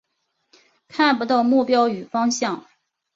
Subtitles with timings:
[0.87, 2.65] 看不到目标与方向